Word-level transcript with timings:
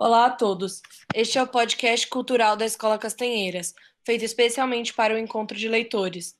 Olá 0.00 0.26
a 0.26 0.30
todos. 0.30 0.80
Este 1.12 1.38
é 1.38 1.42
o 1.42 1.46
podcast 1.48 2.06
cultural 2.06 2.56
da 2.56 2.64
Escola 2.64 2.96
Castanheiras, 2.96 3.74
feito 4.06 4.24
especialmente 4.24 4.94
para 4.94 5.12
o 5.12 5.18
encontro 5.18 5.58
de 5.58 5.68
leitores. 5.68 6.38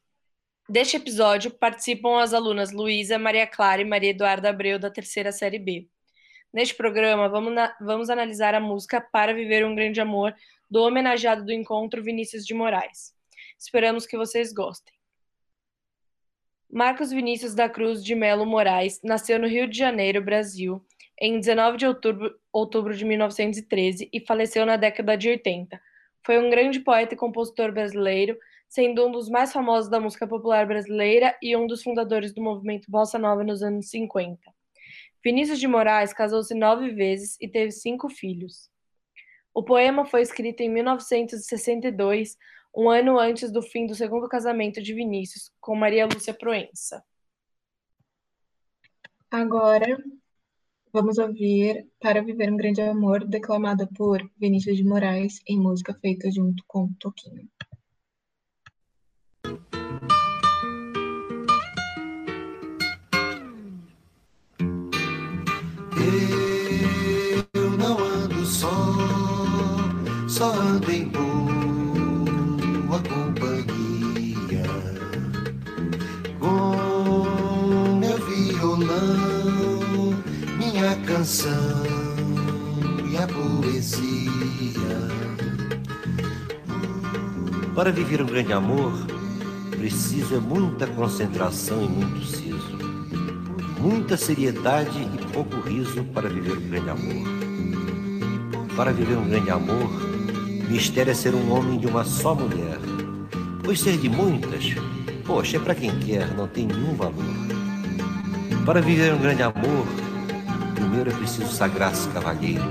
Deste 0.68 0.96
episódio 0.96 1.50
participam 1.50 2.20
as 2.20 2.32
alunas 2.32 2.70
Luísa, 2.70 3.18
Maria 3.18 3.48
Clara 3.48 3.82
e 3.82 3.84
Maria 3.84 4.10
Eduarda 4.10 4.48
Abreu, 4.48 4.78
da 4.78 4.92
terceira 4.92 5.32
série 5.32 5.58
B. 5.58 5.88
Neste 6.52 6.72
programa, 6.76 7.28
vamos, 7.28 7.52
na, 7.52 7.76
vamos 7.80 8.08
analisar 8.08 8.54
a 8.54 8.60
música 8.60 9.00
Para 9.00 9.34
Viver 9.34 9.66
um 9.66 9.74
Grande 9.74 10.00
Amor, 10.00 10.32
do 10.70 10.80
homenageado 10.84 11.44
do 11.44 11.50
encontro 11.50 12.00
Vinícius 12.00 12.46
de 12.46 12.54
Moraes. 12.54 13.12
Esperamos 13.58 14.06
que 14.06 14.16
vocês 14.16 14.52
gostem. 14.52 14.94
Marcos 16.70 17.10
Vinícius 17.10 17.56
da 17.56 17.68
Cruz 17.68 18.04
de 18.04 18.14
Melo 18.14 18.46
Moraes 18.46 19.00
nasceu 19.02 19.36
no 19.36 19.48
Rio 19.48 19.68
de 19.68 19.76
Janeiro, 19.76 20.22
Brasil, 20.22 20.80
em 21.20 21.40
19 21.40 21.76
de 21.76 21.86
outubro, 21.86 22.38
outubro 22.58 22.94
de 22.94 23.04
1913 23.04 24.08
e 24.12 24.20
faleceu 24.20 24.66
na 24.66 24.76
década 24.76 25.16
de 25.16 25.28
80. 25.28 25.80
Foi 26.24 26.38
um 26.38 26.50
grande 26.50 26.80
poeta 26.80 27.14
e 27.14 27.16
compositor 27.16 27.72
brasileiro, 27.72 28.38
sendo 28.68 29.06
um 29.06 29.12
dos 29.12 29.28
mais 29.28 29.52
famosos 29.52 29.90
da 29.90 29.98
música 29.98 30.26
popular 30.26 30.66
brasileira 30.66 31.36
e 31.42 31.56
um 31.56 31.66
dos 31.66 31.82
fundadores 31.82 32.34
do 32.34 32.42
movimento 32.42 32.90
Bossa 32.90 33.18
Nova 33.18 33.42
nos 33.42 33.62
anos 33.62 33.88
50. 33.88 34.38
Vinícius 35.24 35.58
de 35.58 35.66
Moraes 35.66 36.12
casou-se 36.12 36.54
nove 36.54 36.90
vezes 36.90 37.36
e 37.40 37.48
teve 37.48 37.72
cinco 37.72 38.08
filhos. 38.08 38.70
O 39.54 39.62
poema 39.62 40.04
foi 40.04 40.22
escrito 40.22 40.60
em 40.60 40.68
1962, 40.68 42.36
um 42.74 42.88
ano 42.88 43.18
antes 43.18 43.50
do 43.50 43.60
fim 43.62 43.86
do 43.86 43.94
segundo 43.94 44.28
casamento 44.28 44.80
de 44.80 44.94
Vinícius 44.94 45.50
com 45.60 45.74
Maria 45.74 46.06
Lúcia 46.06 46.32
Proença. 46.32 47.02
Agora 49.30 49.98
vamos 50.92 51.18
ouvir 51.18 51.86
Para 52.00 52.22
Viver 52.22 52.52
um 52.52 52.56
Grande 52.56 52.80
Amor, 52.80 53.24
declamada 53.26 53.86
por 53.96 54.20
Vinícius 54.38 54.76
de 54.76 54.84
Moraes, 54.84 55.40
em 55.46 55.58
música 55.58 55.94
feita 55.94 56.30
junto 56.30 56.62
com 56.66 56.92
Toquinho. 56.98 57.48
Eu 67.54 67.70
não 67.72 67.98
ando 67.98 68.44
só, 68.44 68.68
só 70.28 70.52
ando 70.52 70.90
em 70.90 71.08
boa 71.08 71.57
canção 81.28 81.84
e 83.06 83.16
a 83.18 83.26
poesia. 83.26 84.30
Para 87.74 87.92
viver 87.92 88.22
um 88.22 88.26
grande 88.26 88.54
amor, 88.54 88.94
preciso 89.68 90.36
é 90.36 90.38
muita 90.38 90.86
concentração 90.86 91.84
e 91.84 91.88
muito 91.88 92.24
siso. 92.24 92.78
Muita 93.78 94.16
seriedade 94.16 94.98
e 94.98 95.32
pouco 95.34 95.60
riso 95.60 96.02
para 96.14 96.30
viver 96.30 96.56
um 96.56 96.68
grande 96.70 96.88
amor. 96.88 97.28
Para 98.74 98.90
viver 98.90 99.18
um 99.18 99.28
grande 99.28 99.50
amor, 99.50 99.90
mistério 100.70 101.10
é 101.10 101.14
ser 101.14 101.34
um 101.34 101.52
homem 101.52 101.78
de 101.78 101.86
uma 101.86 102.04
só 102.04 102.34
mulher. 102.34 102.78
Pois 103.62 103.80
ser 103.80 103.98
de 103.98 104.08
muitas, 104.08 104.64
poxa, 105.26 105.58
é 105.58 105.60
para 105.60 105.74
quem 105.74 105.90
quer, 105.98 106.34
não 106.34 106.48
tem 106.48 106.66
nenhum 106.66 106.94
valor. 106.94 107.12
Para 108.64 108.80
viver 108.80 109.12
um 109.12 109.18
grande 109.18 109.42
amor, 109.42 109.86
primeiro 110.98 111.10
é 111.10 111.14
preciso 111.14 111.52
sagrar-se 111.52 112.08
cavalheiro 112.08 112.64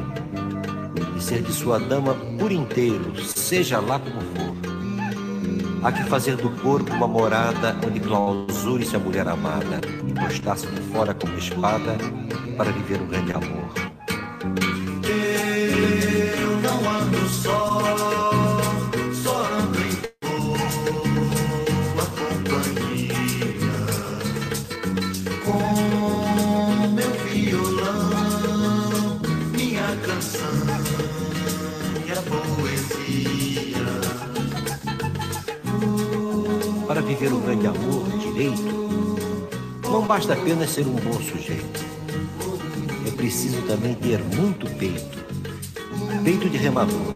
e 1.16 1.22
ser 1.22 1.42
de 1.42 1.54
sua 1.54 1.80
dama 1.80 2.14
por 2.38 2.52
inteiro, 2.52 3.16
seja 3.24 3.80
lá 3.80 4.00
como 4.00 4.22
for. 4.22 4.56
Há 5.84 5.92
que 5.92 6.04
fazer 6.04 6.36
do 6.36 6.50
corpo 6.62 6.92
uma 6.94 7.08
morada 7.08 7.76
onde 7.86 8.00
clausure-se 8.00 8.96
a 8.96 9.00
mulher 9.00 9.28
amada 9.28 9.80
e 10.06 10.14
postar-se 10.14 10.68
de 10.68 10.82
fora 10.92 11.14
como 11.14 11.38
espada 11.38 11.96
para 12.58 12.72
viver 12.72 13.02
um 13.02 13.08
grande 13.08 13.32
amor. 13.32 13.87
Para 36.98 37.06
viver 37.06 37.32
um 37.32 37.40
grande 37.40 37.68
amor 37.68 38.10
direito, 38.18 39.48
não 39.84 40.02
basta 40.08 40.34
apenas 40.34 40.72
ser 40.72 40.88
um 40.88 40.96
bom 40.96 41.14
sujeito. 41.14 41.86
É 43.06 43.12
preciso 43.12 43.62
também 43.68 43.94
ter 43.94 44.20
muito 44.36 44.66
peito. 44.80 45.24
Peito 46.24 46.50
de 46.50 46.58
remador. 46.58 47.14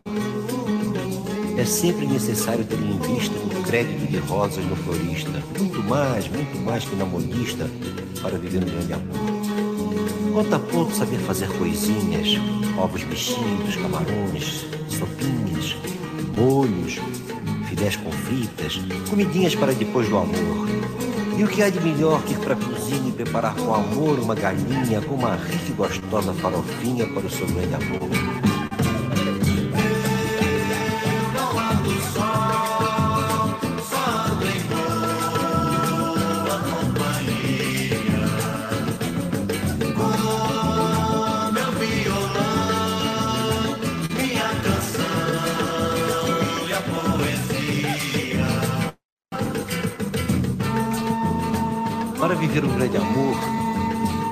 É 1.58 1.66
sempre 1.66 2.06
necessário 2.06 2.64
ter 2.64 2.75
em 2.75 3.00
vista 3.00 3.36
um 3.40 3.64
crédito 3.64 4.08
de 4.08 4.18
rosas 4.18 4.64
no 4.66 4.75
florista. 4.75 5.42
Muito 5.58 5.81
mais, 5.90 6.28
muito 6.28 6.63
mais 6.63 6.86
que 6.86 6.96
na 6.96 7.06
modista 7.06 7.68
para 8.22 8.38
viver 8.38 8.59
um 8.59 8.69
grande 8.69 8.94
amor. 8.94 10.31
Conta 10.31 10.59
ponto 10.59 10.96
saber 10.96 11.18
fazer 11.22 11.48
coisinhas, 11.58 12.40
ovos 12.78 13.03
mexidos, 13.03 13.78
camarões, 13.78 14.63
sopinhas, 14.88 15.75
molhos, 16.38 17.00
filés 17.71 17.95
com 17.95 18.11
fritas, 18.11 18.81
comidinhas 19.09 19.55
para 19.55 19.71
depois 19.71 20.09
do 20.09 20.17
amor. 20.17 20.67
E 21.37 21.43
o 21.43 21.47
que 21.47 21.63
há 21.63 21.69
de 21.69 21.79
melhor 21.79 22.21
que 22.23 22.35
para 22.35 22.53
a 22.53 22.57
cozinha 22.57 23.09
e 23.09 23.11
preparar 23.13 23.55
com 23.55 23.73
amor 23.73 24.19
uma 24.19 24.35
galinha 24.35 25.01
com 25.01 25.15
uma 25.15 25.35
rica 25.35 25.69
e 25.69 25.73
gostosa 25.73 26.33
farofinha 26.33 27.07
para 27.07 27.25
o 27.25 27.29
seu 27.29 27.47
grande 27.47 27.73
amor? 27.75 28.50
Para 52.21 52.35
viver 52.35 52.63
um 52.63 52.75
grande 52.75 52.97
amor, 52.97 53.35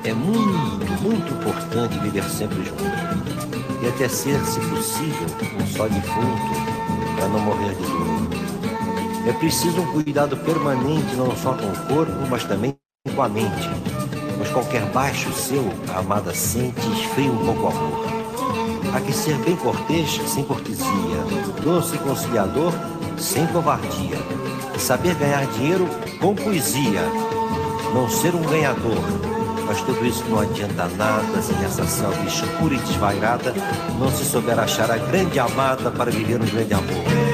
é 0.03 0.13
muito, 0.13 1.01
muito 1.01 1.33
importante 1.33 1.97
viver 1.97 2.23
sempre 2.25 2.63
junto. 2.63 2.83
E 3.81 3.88
até 3.88 4.07
ser, 4.07 4.39
se 4.45 4.59
possível, 4.59 5.25
um 5.59 5.66
só 5.66 5.88
defunto, 5.88 7.16
para 7.16 7.27
não 7.29 7.39
morrer 7.39 7.73
de 7.73 7.81
dor. 7.81 9.27
É 9.27 9.33
preciso 9.33 9.81
um 9.81 9.91
cuidado 9.91 10.38
permanente 10.38 11.16
não 11.16 11.35
só 11.35 11.53
com 11.53 11.66
o 11.66 11.88
corpo, 11.88 12.13
mas 12.29 12.44
também 12.44 12.77
com 13.16 13.23
a 13.23 13.27
mente. 13.27 13.67
Pois 14.38 14.51
qualquer 14.51 14.85
baixo 14.91 15.33
seu, 15.33 15.67
a 15.91 15.97
amada 15.97 16.31
sente 16.31 16.88
esfria 16.91 17.31
um 17.31 17.44
pouco 17.44 17.63
o 17.63 17.67
amor. 17.69 18.06
Há 18.94 19.01
que 19.01 19.11
ser 19.11 19.35
bem 19.39 19.56
cortês, 19.56 20.21
sem 20.27 20.44
cortesia, 20.44 20.85
doce 21.63 21.95
e 21.95 21.97
conciliador, 21.97 22.71
sem 23.17 23.47
covardia. 23.47 24.19
Saber 24.77 25.16
ganhar 25.16 25.45
dinheiro 25.47 25.89
com 26.21 26.35
poesia, 26.35 27.01
não 27.94 28.09
ser 28.09 28.35
um 28.35 28.41
ganhador. 28.41 29.00
Mas 29.66 29.81
tudo 29.81 30.03
isso 30.05 30.23
não 30.29 30.39
adianta 30.39 30.88
nada 30.97 31.41
se 31.41 31.53
nessa 31.53 31.86
selva 31.86 32.24
escura 32.25 32.74
e 32.74 32.80
desvairada 32.80 33.53
não 34.00 34.09
se 34.09 34.25
souber 34.25 34.57
achar 34.57 34.89
a 34.89 34.97
grande 34.97 35.38
amada 35.39 35.91
para 35.91 36.09
viver 36.09 36.41
um 36.41 36.45
grande 36.45 36.74
amor. 36.74 37.29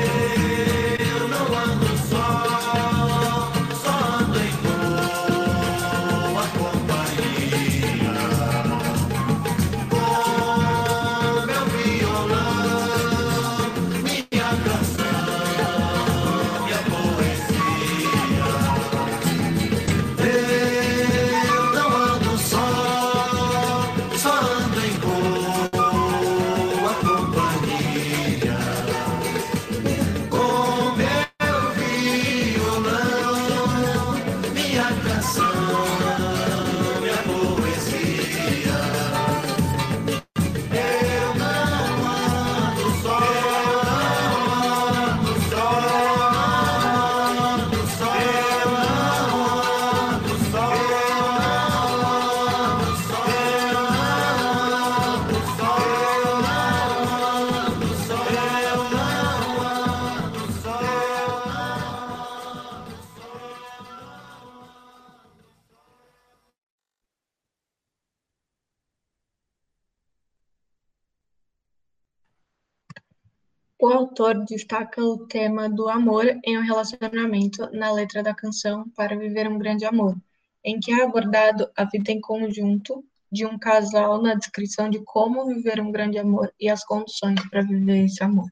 O 73.86 73.94
autor 73.94 74.44
destaca 74.46 75.00
o 75.00 75.28
tema 75.28 75.70
do 75.70 75.88
amor 75.88 76.26
em 76.44 76.58
um 76.58 76.64
relacionamento 76.64 77.70
na 77.72 77.92
letra 77.92 78.24
da 78.24 78.34
canção 78.34 78.90
Para 78.96 79.16
Viver 79.16 79.48
um 79.48 79.60
Grande 79.60 79.86
Amor, 79.86 80.18
em 80.64 80.80
que 80.80 80.92
é 80.92 81.04
abordado 81.04 81.70
a 81.78 81.84
vida 81.84 82.12
em 82.12 82.20
conjunto 82.20 83.06
de 83.32 83.46
um 83.46 83.60
casal 83.60 84.20
na 84.20 84.34
descrição 84.34 84.90
de 84.90 85.04
como 85.04 85.46
viver 85.46 85.80
um 85.80 85.92
grande 85.92 86.18
amor 86.18 86.52
e 86.60 86.68
as 86.68 86.84
condições 86.84 87.40
para 87.48 87.62
viver 87.62 88.06
esse 88.06 88.24
amor. 88.24 88.50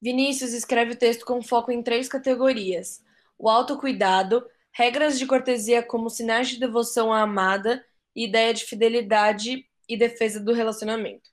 Vinícius 0.00 0.54
escreve 0.54 0.92
o 0.92 0.98
texto 0.98 1.26
com 1.26 1.42
foco 1.42 1.70
em 1.70 1.82
três 1.82 2.08
categorias: 2.08 3.04
o 3.38 3.50
autocuidado, 3.50 4.42
regras 4.72 5.18
de 5.18 5.26
cortesia 5.26 5.82
como 5.82 6.08
sinais 6.08 6.48
de 6.48 6.58
devoção 6.58 7.12
à 7.12 7.20
amada 7.20 7.84
e 8.16 8.24
ideia 8.24 8.54
de 8.54 8.64
fidelidade 8.64 9.66
e 9.86 9.94
defesa 9.94 10.40
do 10.40 10.54
relacionamento. 10.54 11.31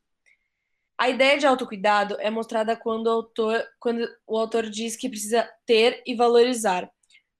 A 0.99 1.07
ideia 1.07 1.37
de 1.37 1.47
autocuidado 1.47 2.17
é 2.19 2.29
mostrada 2.29 2.75
quando 2.75 3.07
o 3.07 3.11
autor, 3.11 3.63
quando 3.79 4.05
o 4.27 4.37
autor 4.37 4.69
diz 4.69 4.97
que 4.97 5.07
precisa 5.07 5.49
ter 5.65 6.03
e 6.05 6.13
valorizar 6.13 6.91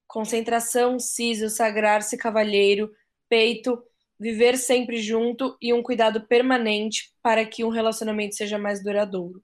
concentração, 0.07 0.97
siso, 0.97 1.49
sagrar-se 1.49 2.17
cavalheiro, 2.17 2.89
peito, 3.27 3.77
viver 4.17 4.57
sempre 4.57 5.01
junto 5.01 5.57
e 5.61 5.73
um 5.73 5.83
cuidado 5.83 6.25
permanente 6.25 7.13
para 7.21 7.45
que 7.45 7.65
um 7.65 7.69
relacionamento 7.69 8.35
seja 8.35 8.57
mais 8.57 8.81
duradouro. 8.81 9.43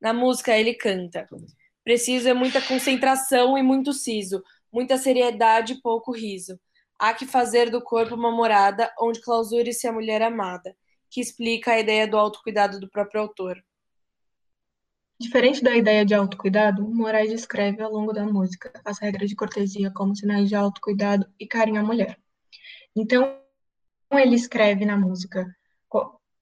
Na 0.00 0.12
música 0.12 0.56
ele 0.56 0.74
canta: 0.74 1.28
Preciso 1.82 2.28
é 2.28 2.34
muita 2.34 2.62
concentração 2.62 3.58
e 3.58 3.62
muito 3.62 3.92
siso, 3.92 4.40
muita 4.72 4.96
seriedade 4.96 5.72
e 5.72 5.80
pouco 5.82 6.12
riso. 6.12 6.60
Há 6.96 7.12
que 7.12 7.26
fazer 7.26 7.70
do 7.70 7.82
corpo 7.82 8.14
uma 8.14 8.30
morada 8.30 8.88
onde 9.00 9.20
clausure-se 9.20 9.88
a 9.88 9.92
mulher 9.92 10.22
amada, 10.22 10.76
que 11.10 11.20
explica 11.20 11.72
a 11.72 11.80
ideia 11.80 12.06
do 12.06 12.16
autocuidado 12.16 12.78
do 12.78 12.88
próprio 12.88 13.20
autor. 13.22 13.62
Diferente 15.20 15.62
da 15.62 15.76
ideia 15.76 16.04
de 16.04 16.14
autocuidado, 16.14 16.86
Moraes 16.88 17.30
descreve 17.30 17.82
ao 17.82 17.90
longo 17.90 18.12
da 18.12 18.24
música 18.24 18.70
as 18.84 18.98
regras 19.00 19.28
de 19.28 19.34
cortesia 19.34 19.90
como 19.90 20.14
sinais 20.14 20.48
de 20.48 20.54
autocuidado 20.54 21.26
e 21.40 21.46
carinho 21.46 21.80
à 21.80 21.84
mulher. 21.84 22.18
Então, 22.94 23.36
ele 24.12 24.36
escreve 24.36 24.84
na 24.84 24.96
música: 24.96 25.44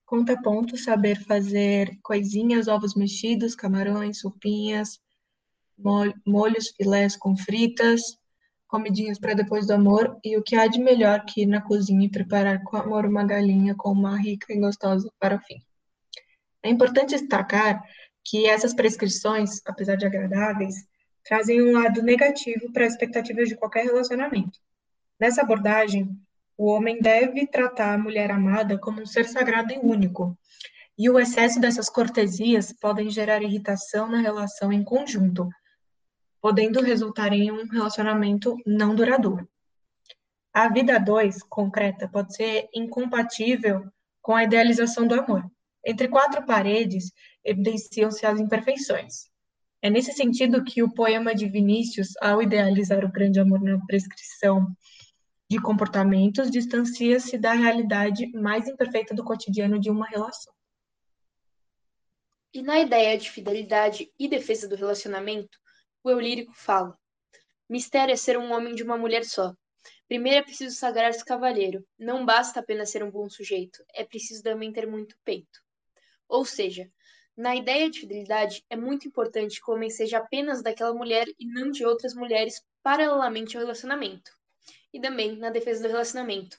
conta 0.05 0.41
ponto, 0.43 0.77
saber 0.77 1.19
fazer 1.25 1.99
coisinhas, 2.03 2.69
ovos 2.69 2.95
mexidos, 2.95 3.57
camarões, 3.57 4.21
sopinhas, 4.21 5.01
molhos, 6.27 6.69
filés 6.77 7.17
com 7.17 7.37
fritas, 7.37 8.19
comidinhas 8.77 9.19
para 9.19 9.33
depois 9.33 9.67
do 9.67 9.73
amor, 9.73 10.19
e 10.23 10.37
o 10.37 10.43
que 10.43 10.55
há 10.55 10.67
de 10.67 10.79
melhor 10.79 11.25
que 11.25 11.43
ir 11.43 11.47
na 11.47 11.63
cozinha 11.63 12.05
e 12.05 12.11
preparar 12.11 12.63
com 12.63 12.77
amor 12.77 13.07
uma 13.07 13.25
galinha 13.25 13.75
com 13.75 13.91
uma 13.91 14.19
rica 14.19 14.53
e 14.53 14.61
gostosa 14.61 15.11
fim. 15.47 15.63
É 16.63 16.69
importante 16.69 17.17
destacar 17.17 17.83
que 18.23 18.47
essas 18.47 18.75
prescrições, 18.75 19.63
apesar 19.65 19.97
de 19.97 20.05
agradáveis, 20.05 20.75
trazem 21.25 21.63
um 21.63 21.73
lado 21.73 22.03
negativo 22.03 22.71
para 22.71 22.85
as 22.85 22.93
expectativas 22.93 23.49
de 23.49 23.57
qualquer 23.57 23.85
relacionamento. 23.87 24.59
Nessa 25.19 25.41
abordagem, 25.41 26.11
o 26.59 26.67
homem 26.67 27.01
deve 27.01 27.47
tratar 27.47 27.95
a 27.95 27.99
mulher 27.99 28.31
amada 28.31 28.79
como 28.79 29.01
um 29.01 29.07
ser 29.07 29.25
sagrado 29.25 29.73
e 29.73 29.79
único, 29.79 30.37
e 30.99 31.09
o 31.09 31.19
excesso 31.19 31.59
dessas 31.61 31.89
cortesias 31.89 32.73
podem 32.73 33.09
gerar 33.09 33.43
irritação 33.43 34.07
na 34.07 34.21
relação 34.21 34.71
em 34.71 34.85
conjunto, 34.85 35.49
podendo 36.47 36.81
resultar 36.81 37.33
em 37.33 37.51
um 37.51 37.67
relacionamento 37.67 38.57
não 38.65 38.95
duradouro. 38.95 39.49
A 40.55 40.69
vida 40.69 40.97
dois, 40.97 41.43
concreta, 41.43 42.09
pode 42.09 42.37
ser 42.37 42.69
incompatível 42.73 43.91
com 44.23 44.33
a 44.33 44.45
idealização 44.45 45.09
do 45.09 45.21
amor. 45.21 45.45
Entre 45.85 46.07
quatro 46.07 46.47
paredes, 46.47 47.11
evidenciam-se 47.45 48.25
as 48.25 48.39
imperfeições. 48.39 49.29
É 49.83 49.91
nesse 49.91 50.13
sentido 50.13 50.63
que 50.63 50.85
o 50.85 50.95
poema 50.95 51.35
de 51.35 51.49
Vinícius, 51.49 52.11
ao 52.21 52.41
idealizar 52.41 53.05
o 53.05 53.11
grande 53.11 53.41
amor 53.41 53.61
na 53.61 53.85
prescrição 53.85 54.69
de 55.51 55.61
comportamentos, 55.61 56.49
distancia-se 56.49 57.37
da 57.39 57.55
realidade 57.55 58.31
mais 58.35 58.69
imperfeita 58.69 59.17
do 59.17 59.25
cotidiano 59.25 59.81
de 59.81 59.91
uma 59.91 60.07
relação. 60.07 60.55
E 62.55 62.63
na 62.63 62.79
ideia 62.79 63.19
de 63.19 63.29
fidelidade 63.33 64.13
e 64.17 64.29
defesa 64.29 64.69
do 64.69 64.77
relacionamento, 64.77 65.59
o 66.07 66.11
eu 66.11 66.21
lírico 66.21 66.53
fala: 66.55 66.97
Mistério 67.69 68.13
é 68.13 68.17
ser 68.17 68.39
um 68.39 68.53
homem 68.53 68.77
de 68.77 68.83
uma 68.85 68.97
mulher 68.97 69.25
só. 69.25 69.53
Primeiro 70.07 70.39
é 70.39 70.43
preciso 70.43 70.77
sagrar-se 70.77 71.25
cavalheiro. 71.25 71.85
Não 71.99 72.25
basta 72.25 72.61
apenas 72.61 72.91
ser 72.91 73.03
um 73.03 73.11
bom 73.11 73.29
sujeito, 73.29 73.85
é 73.93 74.05
preciso 74.05 74.41
também 74.41 74.73
ter 74.73 74.87
muito 74.87 75.17
peito. 75.25 75.61
Ou 76.29 76.45
seja, 76.45 76.89
na 77.37 77.57
ideia 77.57 77.91
de 77.91 78.01
fidelidade, 78.01 78.65
é 78.71 78.77
muito 78.77 79.09
importante 79.09 79.61
que 79.61 79.69
o 79.69 79.75
homem 79.75 79.91
seja 79.91 80.19
apenas 80.19 80.63
daquela 80.63 80.95
mulher 80.95 81.27
e 81.41 81.45
não 81.45 81.73
de 81.73 81.85
outras 81.85 82.15
mulheres 82.15 82.65
paralelamente 82.85 83.57
ao 83.57 83.63
relacionamento. 83.63 84.31
E 84.93 85.01
também 85.01 85.37
na 85.37 85.51
defesa 85.51 85.83
do 85.83 85.89
relacionamento. 85.89 86.57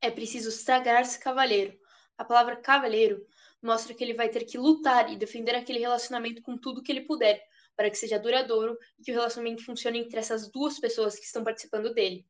É 0.00 0.08
preciso 0.08 0.52
sagrar-se 0.52 1.18
cavalheiro. 1.18 1.76
A 2.16 2.24
palavra 2.24 2.56
cavalheiro 2.56 3.26
mostra 3.60 3.92
que 3.92 4.04
ele 4.04 4.14
vai 4.14 4.28
ter 4.28 4.44
que 4.44 4.56
lutar 4.56 5.12
e 5.12 5.16
defender 5.16 5.56
aquele 5.56 5.80
relacionamento 5.80 6.42
com 6.42 6.56
tudo 6.56 6.82
que 6.82 6.92
ele 6.92 7.02
puder, 7.02 7.44
para 7.82 7.90
que 7.90 7.98
seja 7.98 8.16
duradouro 8.16 8.78
e 8.96 9.02
que 9.02 9.10
o 9.10 9.14
relacionamento 9.14 9.64
funcione 9.64 9.98
entre 9.98 10.16
essas 10.16 10.48
duas 10.48 10.78
pessoas 10.78 11.18
que 11.18 11.24
estão 11.24 11.42
participando 11.42 11.92
dele. 11.92 12.24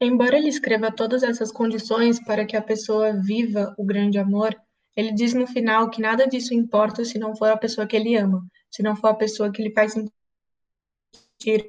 Embora 0.00 0.36
ele 0.36 0.48
escreva 0.48 0.90
todas 0.90 1.22
essas 1.22 1.52
condições 1.52 2.18
para 2.24 2.44
que 2.44 2.56
a 2.56 2.62
pessoa 2.62 3.12
viva 3.12 3.72
o 3.78 3.84
grande 3.84 4.18
amor, 4.18 4.60
ele 4.96 5.12
diz 5.12 5.32
no 5.32 5.46
final 5.46 5.90
que 5.90 6.02
nada 6.02 6.26
disso 6.26 6.52
importa 6.52 7.04
se 7.04 7.20
não 7.20 7.36
for 7.36 7.52
a 7.52 7.56
pessoa 7.56 7.86
que 7.86 7.94
ele 7.94 8.16
ama, 8.16 8.44
se 8.68 8.82
não 8.82 8.96
for 8.96 9.10
a 9.10 9.14
pessoa 9.14 9.52
que 9.52 9.62
ele 9.62 9.72
faz 9.72 9.92
sentir 9.92 10.10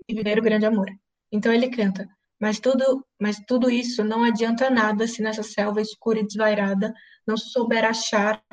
e 0.09 0.15
viver 0.15 0.39
o 0.39 0.41
grande 0.41 0.65
amor. 0.65 0.89
Então 1.31 1.53
ele 1.53 1.69
canta: 1.69 2.09
mas 2.39 2.59
tudo, 2.59 3.05
mas 3.19 3.37
tudo 3.45 3.69
isso 3.69 4.03
não 4.03 4.23
adianta 4.23 4.67
nada 4.67 5.07
se 5.07 5.21
nessa 5.21 5.43
selva 5.43 5.79
escura 5.79 6.21
e 6.21 6.25
desvairada 6.25 6.91
não 7.27 7.37
se 7.37 7.51
souber 7.51 7.85
achar 7.85 8.43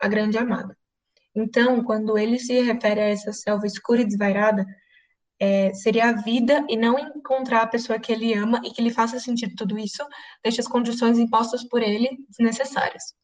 a 0.00 0.08
grande 0.08 0.36
amada. 0.36 0.76
Então, 1.34 1.82
quando 1.82 2.18
ele 2.18 2.38
se 2.38 2.60
refere 2.60 3.00
a 3.00 3.08
essa 3.08 3.32
selva 3.32 3.66
escura 3.66 4.02
e 4.02 4.04
desvairada, 4.04 4.66
é, 5.40 5.74
seria 5.74 6.10
a 6.10 6.12
vida 6.12 6.64
e 6.68 6.76
não 6.76 6.98
encontrar 6.98 7.62
a 7.62 7.66
pessoa 7.66 7.98
que 7.98 8.12
ele 8.12 8.32
ama 8.34 8.60
e 8.64 8.70
que 8.70 8.82
lhe 8.82 8.92
faça 8.92 9.18
sentir 9.18 9.54
tudo 9.56 9.78
isso, 9.78 10.06
deixa 10.42 10.60
as 10.60 10.68
condições 10.68 11.18
impostas 11.18 11.64
por 11.64 11.82
ele 11.82 12.24
desnecessárias. 12.28 13.14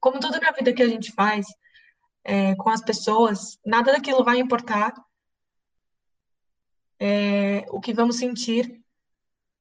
Como 0.00 0.18
tudo 0.18 0.40
na 0.40 0.50
vida 0.50 0.72
que 0.72 0.82
a 0.82 0.88
gente 0.88 1.12
faz, 1.12 1.46
é, 2.24 2.56
com 2.56 2.68
as 2.68 2.82
pessoas, 2.82 3.58
nada 3.64 3.92
daquilo 3.92 4.24
vai 4.24 4.38
importar 4.38 4.92
é, 6.98 7.64
o 7.70 7.80
que 7.80 7.94
vamos 7.94 8.16
sentir 8.16 8.82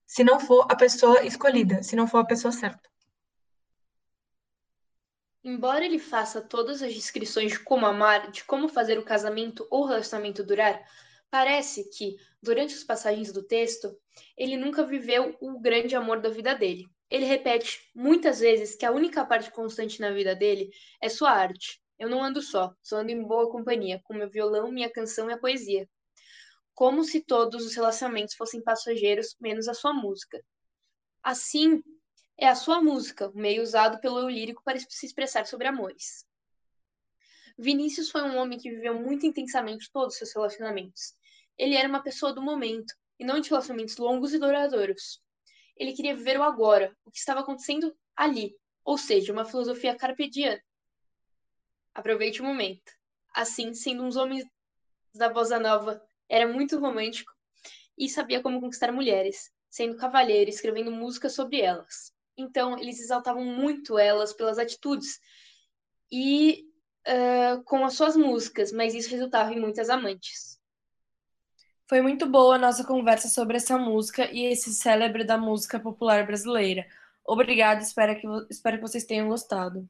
se 0.07 0.23
não 0.23 0.39
for 0.39 0.65
a 0.69 0.75
pessoa 0.75 1.23
escolhida, 1.23 1.83
se 1.83 1.95
não 1.95 2.07
for 2.07 2.19
a 2.19 2.25
pessoa 2.25 2.51
certa. 2.51 2.89
Embora 5.45 5.85
ele 5.85 5.99
faça 5.99 6.41
todas 6.41 6.81
as 6.81 6.93
descrições 6.93 7.53
de 7.53 7.59
como 7.59 7.85
amar, 7.85 8.31
de 8.31 8.43
como 8.43 8.67
fazer 8.67 8.99
o 8.99 9.05
casamento 9.05 9.65
ou 9.71 9.85
relacionamento 9.85 10.43
durar, 10.43 10.83
Parece 11.35 11.89
que, 11.89 12.15
durante 12.41 12.73
as 12.73 12.83
passagens 12.85 13.33
do 13.33 13.43
texto, 13.43 13.93
ele 14.37 14.55
nunca 14.55 14.85
viveu 14.85 15.35
o 15.41 15.59
grande 15.59 15.93
amor 15.93 16.21
da 16.21 16.29
vida 16.29 16.55
dele. 16.55 16.87
Ele 17.09 17.25
repete 17.25 17.91
muitas 17.93 18.39
vezes 18.39 18.73
que 18.73 18.85
a 18.85 18.91
única 18.91 19.25
parte 19.25 19.51
constante 19.51 19.99
na 19.99 20.11
vida 20.11 20.33
dele 20.33 20.69
é 21.01 21.09
sua 21.09 21.31
arte. 21.31 21.81
Eu 21.99 22.09
não 22.09 22.23
ando 22.23 22.41
só, 22.41 22.73
só 22.81 22.99
ando 22.99 23.11
em 23.11 23.21
boa 23.21 23.51
companhia, 23.51 23.99
com 24.05 24.13
meu 24.13 24.29
violão, 24.29 24.71
minha 24.71 24.89
canção 24.89 25.29
e 25.29 25.33
a 25.33 25.37
poesia. 25.37 25.89
Como 26.73 27.03
se 27.03 27.19
todos 27.19 27.65
os 27.65 27.75
relacionamentos 27.75 28.35
fossem 28.35 28.61
passageiros, 28.61 29.35
menos 29.37 29.67
a 29.67 29.73
sua 29.73 29.91
música. 29.91 30.41
Assim, 31.21 31.83
é 32.37 32.47
a 32.47 32.55
sua 32.55 32.81
música, 32.81 33.29
o 33.29 33.37
meio 33.37 33.63
usado 33.63 33.99
pelo 33.99 34.19
eu 34.19 34.29
lírico 34.29 34.63
para 34.63 34.77
se 34.79 35.05
expressar 35.05 35.45
sobre 35.45 35.67
amores. 35.67 36.25
Vinícius 37.57 38.09
foi 38.11 38.21
um 38.23 38.35
homem 38.37 38.59
que 38.59 38.69
viveu 38.69 38.99
muito 38.99 39.25
intensamente 39.25 39.89
todos 39.91 40.13
os 40.13 40.17
seus 40.17 40.33
relacionamentos. 40.33 41.15
Ele 41.57 41.75
era 41.75 41.87
uma 41.87 42.03
pessoa 42.03 42.33
do 42.33 42.41
momento, 42.41 42.93
e 43.17 43.23
não 43.23 43.39
de 43.39 43.49
relacionamentos 43.49 43.95
longos 43.97 44.33
e 44.33 44.39
duradouros. 44.39 45.21
Ele 45.77 45.93
queria 45.93 46.15
viver 46.15 46.37
o 46.37 46.43
agora, 46.43 46.95
o 47.05 47.11
que 47.11 47.17
estava 47.17 47.39
acontecendo 47.39 47.95
ali, 48.15 48.53
ou 48.83 48.97
seja, 48.97 49.31
uma 49.31 49.45
filosofia 49.45 49.95
carpediana. 49.95 50.61
Aproveite 51.93 52.41
o 52.41 52.45
momento. 52.45 52.91
Assim, 53.33 53.73
sendo 53.73 54.03
uns 54.03 54.17
homens 54.17 54.45
da 55.13 55.29
bossa 55.29 55.57
nova, 55.59 56.01
era 56.27 56.47
muito 56.47 56.77
romântico 56.77 57.31
e 57.97 58.09
sabia 58.09 58.41
como 58.41 58.59
conquistar 58.59 58.91
mulheres, 58.91 59.49
sendo 59.69 59.97
cavalheiro, 59.97 60.49
escrevendo 60.49 60.91
músicas 60.91 61.33
sobre 61.33 61.61
elas. 61.61 62.14
Então, 62.37 62.77
eles 62.77 62.99
exaltavam 62.99 63.43
muito 63.43 63.97
elas 63.97 64.33
pelas 64.33 64.57
atitudes 64.57 65.19
e 66.11 66.65
uh, 67.07 67.63
com 67.63 67.85
as 67.85 67.93
suas 67.93 68.15
músicas, 68.15 68.71
mas 68.71 68.93
isso 68.93 69.09
resultava 69.09 69.53
em 69.53 69.59
muitas 69.59 69.89
amantes. 69.89 70.59
Foi 71.87 72.01
muito 72.01 72.25
boa 72.25 72.55
a 72.55 72.59
nossa 72.59 72.83
conversa 72.83 73.27
sobre 73.27 73.57
essa 73.57 73.77
música 73.77 74.29
e 74.31 74.45
esse 74.45 74.73
célebre 74.73 75.23
da 75.23 75.37
música 75.37 75.79
popular 75.79 76.25
brasileira. 76.25 76.85
Obrigada, 77.23 77.81
espero 77.81 78.19
que, 78.19 78.27
espero 78.49 78.77
que 78.77 78.81
vocês 78.81 79.05
tenham 79.05 79.29
gostado. 79.29 79.87